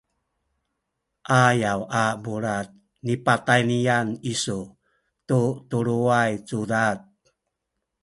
[1.41, 2.67] ayaw a bulad
[3.05, 4.59] nipatayniyan isu
[5.27, 5.39] tu
[5.69, 6.97] tuluway cudad